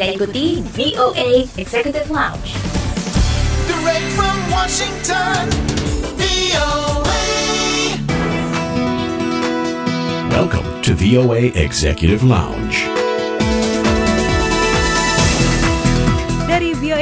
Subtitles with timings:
[0.00, 2.56] Anda ikuti VOA Executive Lounge.
[3.68, 5.50] Direct from Washington,
[6.16, 7.20] VOA.
[10.32, 12.89] Welcome to VOA Executive Lounge.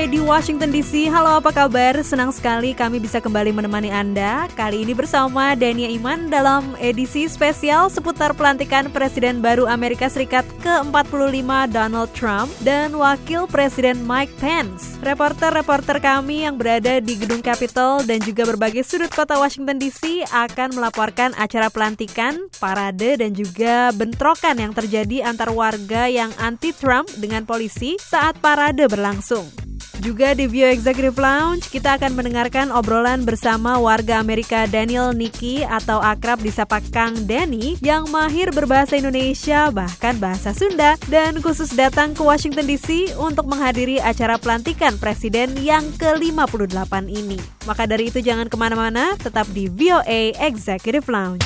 [0.09, 1.93] Di Washington DC, halo apa kabar?
[2.01, 4.49] Senang sekali kami bisa kembali menemani Anda.
[4.57, 11.45] Kali ini bersama Dania Iman dalam edisi spesial seputar pelantikan Presiden baru Amerika Serikat ke-45
[11.69, 14.97] Donald Trump Dan Wakil Presiden Mike Pence.
[15.05, 20.73] Reporter-reporter kami yang berada di Gedung Capitol dan juga berbagai sudut kota Washington DC Akan
[20.73, 28.01] melaporkan acara pelantikan, parade dan juga bentrokan yang terjadi antar warga yang anti-Trump dengan polisi
[28.01, 29.68] saat parade berlangsung
[30.01, 35.99] juga di View Executive Lounge, kita akan mendengarkan obrolan bersama warga Amerika Daniel Niki atau
[35.99, 42.23] akrab disapa Kang Denny yang mahir berbahasa Indonesia bahkan bahasa Sunda dan khusus datang ke
[42.23, 47.39] Washington DC untuk menghadiri acara pelantikan presiden yang ke-58 ini.
[47.67, 51.43] Maka dari itu jangan ke mana-mana, tetap di VOA Executive Lounge.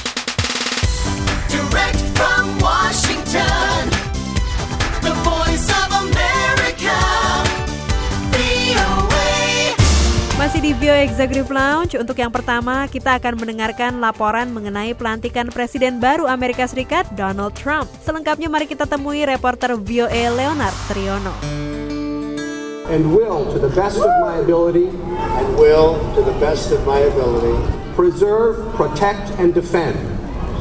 [1.48, 2.01] Direct
[10.78, 16.64] Bio Executive Lounge, untuk yang pertama kita akan mendengarkan laporan mengenai pelantikan Presiden baru Amerika
[16.64, 17.90] Serikat, Donald Trump.
[18.00, 21.34] Selengkapnya mari kita temui reporter VOA Leonard Triono.
[22.92, 24.92] and will, to the best of my ability,
[25.38, 27.56] and will, to the best of my ability,
[27.96, 29.96] preserve, protect, and defend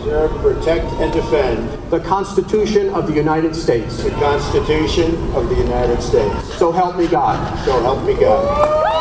[0.02, 4.04] preserve, protect, and defend the Constitution of the United States.
[4.04, 6.58] the Constitution of the United States.
[6.58, 7.38] So help me God.
[7.66, 9.01] So help me God.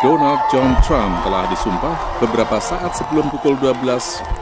[0.00, 3.84] Donald John Trump telah disumpah beberapa saat sebelum pukul 12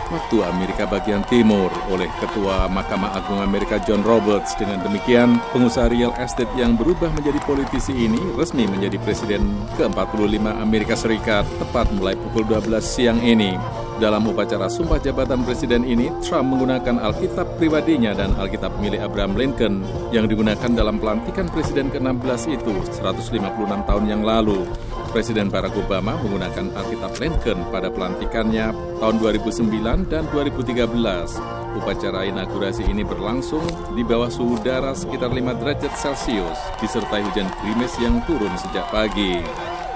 [0.07, 4.55] waktu Amerika bagian timur oleh Ketua Mahkamah Agung Amerika John Roberts.
[4.55, 10.95] Dengan demikian, pengusaha real estate yang berubah menjadi politisi ini resmi menjadi Presiden ke-45 Amerika
[10.95, 13.59] Serikat tepat mulai pukul 12 siang ini.
[13.99, 19.83] Dalam upacara sumpah jabatan presiden ini, Trump menggunakan Alkitab pribadinya dan Alkitab milik Abraham Lincoln
[20.15, 24.71] yang digunakan dalam pelantikan presiden ke-16 itu 156 tahun yang lalu.
[25.11, 28.71] Presiden Barack Obama menggunakan Alkitab Lincoln pada pelantikannya
[29.03, 31.75] tahun 2009 dan 2013.
[31.83, 33.67] Upacara inaugurasi ini berlangsung
[33.99, 39.43] di bawah suhu udara sekitar 5 derajat Celcius, disertai hujan gerimis yang turun sejak pagi.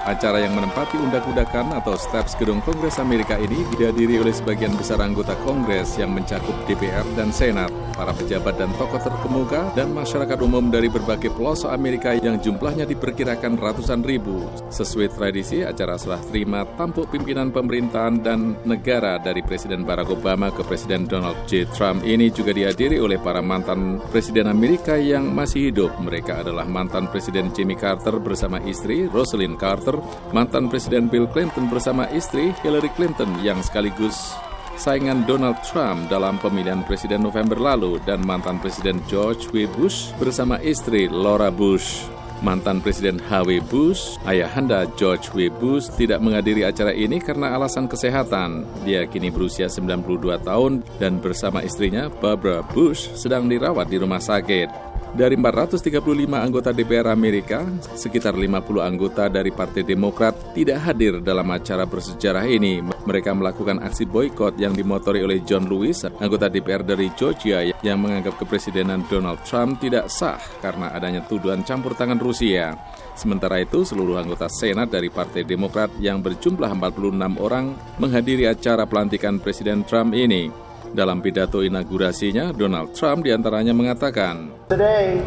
[0.03, 5.31] Acara yang menempati undak-undakan atau steps gedung Kongres Amerika ini dihadiri oleh sebagian besar anggota
[5.47, 10.91] Kongres yang mencakup DPR dan Senat, para pejabat dan tokoh terkemuka, dan masyarakat umum dari
[10.91, 14.43] berbagai pelosok Amerika yang jumlahnya diperkirakan ratusan ribu.
[14.67, 20.67] Sesuai tradisi, acara serah terima tampuk pimpinan pemerintahan dan negara dari Presiden Barack Obama ke
[20.67, 21.63] Presiden Donald J.
[21.71, 25.95] Trump ini juga dihadiri oleh para mantan Presiden Amerika yang masih hidup.
[25.95, 29.92] Mereka adalah mantan Presiden Jimmy Carter bersama istri Rosalind Carter,
[30.31, 34.33] mantan Presiden Bill Clinton bersama istri Hillary Clinton yang sekaligus
[34.77, 39.69] saingan Donald Trump dalam pemilihan presiden November lalu dan mantan Presiden George W.
[39.69, 42.09] Bush bersama istri Laura Bush.
[42.43, 43.63] Mantan Presiden H.W.
[43.71, 45.47] Bush, ayahanda George W.
[45.47, 48.67] Bush tidak menghadiri acara ini karena alasan kesehatan.
[48.83, 54.92] Dia kini berusia 92 tahun dan bersama istrinya Barbara Bush sedang dirawat di rumah sakit.
[55.13, 56.01] Dari 435
[56.33, 57.61] anggota DPR Amerika,
[57.93, 62.81] sekitar 50 anggota dari Partai Demokrat tidak hadir dalam acara bersejarah ini.
[62.81, 68.41] Mereka melakukan aksi boykot yang dimotori oleh John Lewis, anggota DPR dari Georgia yang menganggap
[68.41, 72.73] kepresidenan Donald Trump tidak sah karena adanya tuduhan campur tangan Rusia.
[73.13, 79.37] Sementara itu, seluruh anggota Senat dari Partai Demokrat yang berjumlah 46 orang menghadiri acara pelantikan
[79.37, 80.72] Presiden Trump ini.
[80.91, 85.23] Dalam pidato inaugurasinya, Donald Trump di antaranya mengatakan, Today,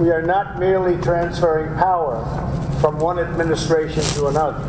[0.00, 2.24] we are not merely transferring power
[2.80, 4.64] from one administration to another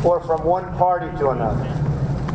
[0.00, 1.68] or from one party to another,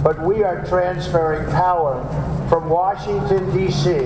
[0.05, 1.97] but we are transferring power
[2.45, 4.05] from Washington, D.C.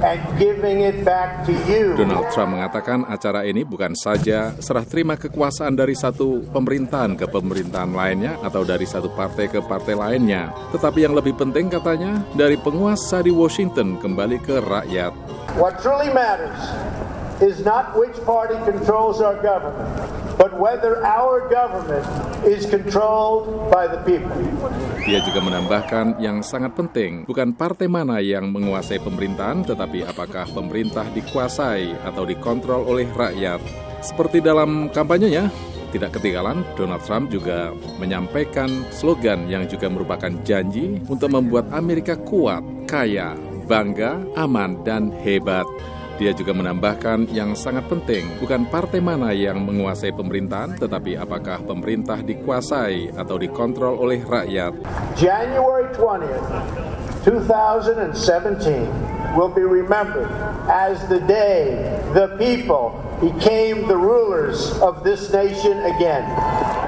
[0.00, 1.92] and giving it back to you.
[1.96, 7.92] Donald Trump mengatakan acara ini bukan saja serah terima kekuasaan dari satu pemerintahan ke pemerintahan
[7.92, 13.20] lainnya atau dari satu partai ke partai lainnya, tetapi yang lebih penting katanya dari penguasa
[13.20, 15.12] di Washington kembali ke rakyat.
[15.58, 16.56] What truly matters
[17.40, 19.88] is not which party controls our government,
[20.36, 22.04] but whether our government
[22.46, 24.36] is controlled by the people.
[25.04, 31.08] Dia juga menambahkan yang sangat penting bukan partai mana yang menguasai pemerintahan, tetapi apakah pemerintah
[31.12, 33.60] dikuasai atau dikontrol oleh rakyat.
[34.00, 35.52] Seperti dalam kampanyenya,
[35.90, 42.62] tidak ketinggalan, Donald Trump juga menyampaikan slogan yang juga merupakan janji untuk membuat Amerika kuat,
[42.86, 43.34] kaya,
[43.66, 45.66] bangga, aman, dan hebat.
[46.20, 52.20] Dia juga menambahkan yang sangat penting bukan partai mana yang menguasai pemerintahan, tetapi apakah pemerintah
[52.20, 54.76] dikuasai atau dikontrol oleh rakyat.
[55.16, 56.44] January 20th,
[57.24, 60.28] 2017 will be remembered
[60.68, 62.92] as the day the people
[63.24, 66.28] became the rulers of this nation again.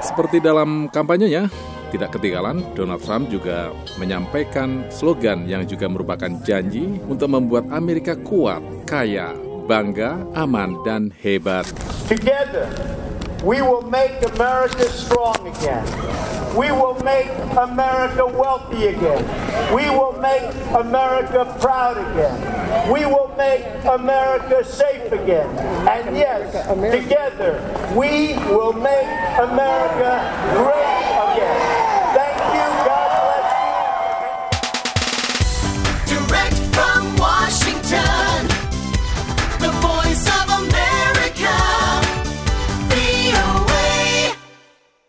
[0.05, 1.49] Seperti dalam kampanyenya,
[1.93, 3.69] tidak ketinggalan Donald Trump juga
[4.01, 9.37] menyampaikan slogan yang juga merupakan janji untuk membuat Amerika kuat, kaya,
[9.69, 11.69] bangga, aman, dan hebat.
[12.09, 12.65] Together,
[13.45, 15.85] we will make America strong again.
[16.57, 19.25] We will make America wealthy again.
[19.73, 22.37] We will make America proud again.
[22.93, 25.49] We will make America safe again.
[25.89, 26.53] And yes,
[26.93, 27.57] together,
[27.97, 29.09] we will make
[29.41, 30.21] America
[30.53, 30.92] great